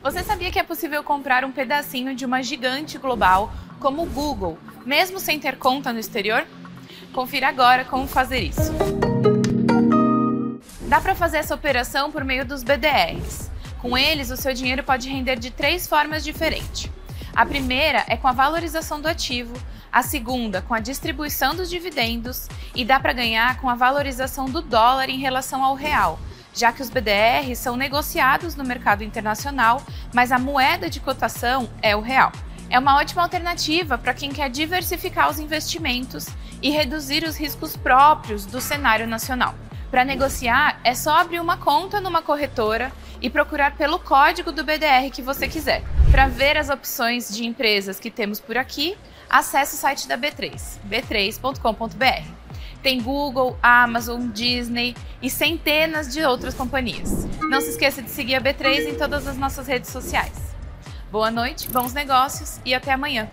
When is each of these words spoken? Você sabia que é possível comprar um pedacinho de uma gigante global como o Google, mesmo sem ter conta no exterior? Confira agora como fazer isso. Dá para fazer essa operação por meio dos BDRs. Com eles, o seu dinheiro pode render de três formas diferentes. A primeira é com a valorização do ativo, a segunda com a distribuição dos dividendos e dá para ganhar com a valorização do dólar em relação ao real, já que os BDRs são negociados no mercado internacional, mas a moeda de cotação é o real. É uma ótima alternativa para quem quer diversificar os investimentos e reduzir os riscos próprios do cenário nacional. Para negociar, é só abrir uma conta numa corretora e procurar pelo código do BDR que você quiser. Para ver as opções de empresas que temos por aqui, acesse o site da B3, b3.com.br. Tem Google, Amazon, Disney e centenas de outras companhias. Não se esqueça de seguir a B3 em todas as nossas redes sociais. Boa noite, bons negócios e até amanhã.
Você 0.00 0.22
sabia 0.22 0.50
que 0.50 0.58
é 0.60 0.62
possível 0.62 1.02
comprar 1.02 1.44
um 1.44 1.50
pedacinho 1.50 2.14
de 2.14 2.24
uma 2.24 2.40
gigante 2.40 2.96
global 2.98 3.52
como 3.80 4.02
o 4.02 4.06
Google, 4.06 4.56
mesmo 4.86 5.18
sem 5.18 5.40
ter 5.40 5.56
conta 5.56 5.92
no 5.92 5.98
exterior? 5.98 6.46
Confira 7.12 7.48
agora 7.48 7.84
como 7.84 8.06
fazer 8.06 8.38
isso. 8.38 8.72
Dá 10.82 11.00
para 11.00 11.16
fazer 11.16 11.38
essa 11.38 11.54
operação 11.54 12.12
por 12.12 12.24
meio 12.24 12.44
dos 12.44 12.62
BDRs. 12.62 13.50
Com 13.82 13.98
eles, 13.98 14.30
o 14.30 14.36
seu 14.36 14.54
dinheiro 14.54 14.84
pode 14.84 15.08
render 15.08 15.36
de 15.36 15.50
três 15.50 15.88
formas 15.88 16.22
diferentes. 16.22 16.88
A 17.34 17.44
primeira 17.44 18.04
é 18.08 18.16
com 18.16 18.28
a 18.28 18.32
valorização 18.32 19.00
do 19.00 19.08
ativo, 19.08 19.54
a 19.92 20.02
segunda 20.02 20.62
com 20.62 20.74
a 20.74 20.80
distribuição 20.80 21.56
dos 21.56 21.68
dividendos 21.68 22.48
e 22.74 22.84
dá 22.84 23.00
para 23.00 23.12
ganhar 23.12 23.60
com 23.60 23.68
a 23.68 23.74
valorização 23.74 24.46
do 24.46 24.62
dólar 24.62 25.10
em 25.10 25.18
relação 25.18 25.64
ao 25.64 25.74
real, 25.74 26.18
já 26.58 26.72
que 26.72 26.82
os 26.82 26.90
BDRs 26.90 27.58
são 27.58 27.76
negociados 27.76 28.56
no 28.56 28.64
mercado 28.64 29.04
internacional, 29.04 29.80
mas 30.12 30.32
a 30.32 30.38
moeda 30.38 30.90
de 30.90 30.98
cotação 30.98 31.70
é 31.80 31.94
o 31.94 32.00
real. 32.00 32.32
É 32.68 32.78
uma 32.78 32.96
ótima 32.96 33.22
alternativa 33.22 33.96
para 33.96 34.12
quem 34.12 34.30
quer 34.30 34.50
diversificar 34.50 35.30
os 35.30 35.38
investimentos 35.38 36.26
e 36.60 36.70
reduzir 36.70 37.22
os 37.22 37.36
riscos 37.36 37.76
próprios 37.76 38.44
do 38.44 38.60
cenário 38.60 39.06
nacional. 39.06 39.54
Para 39.88 40.04
negociar, 40.04 40.80
é 40.84 40.94
só 40.94 41.18
abrir 41.18 41.40
uma 41.40 41.56
conta 41.56 42.00
numa 42.00 42.20
corretora 42.20 42.92
e 43.22 43.30
procurar 43.30 43.76
pelo 43.76 43.98
código 43.98 44.52
do 44.52 44.64
BDR 44.64 45.10
que 45.12 45.22
você 45.22 45.48
quiser. 45.48 45.82
Para 46.10 46.26
ver 46.26 46.58
as 46.58 46.68
opções 46.68 47.34
de 47.34 47.46
empresas 47.46 47.98
que 47.98 48.10
temos 48.10 48.40
por 48.40 48.58
aqui, 48.58 48.98
acesse 49.30 49.76
o 49.76 49.78
site 49.78 50.06
da 50.06 50.18
B3, 50.18 50.78
b3.com.br. 50.90 52.37
Tem 52.82 53.00
Google, 53.00 53.58
Amazon, 53.62 54.28
Disney 54.28 54.94
e 55.20 55.28
centenas 55.28 56.12
de 56.12 56.24
outras 56.24 56.54
companhias. 56.54 57.26
Não 57.50 57.60
se 57.60 57.70
esqueça 57.70 58.02
de 58.02 58.10
seguir 58.10 58.36
a 58.36 58.40
B3 58.40 58.90
em 58.90 58.94
todas 58.94 59.26
as 59.26 59.36
nossas 59.36 59.66
redes 59.66 59.90
sociais. 59.90 60.48
Boa 61.10 61.30
noite, 61.30 61.68
bons 61.70 61.92
negócios 61.92 62.60
e 62.64 62.74
até 62.74 62.92
amanhã. 62.92 63.28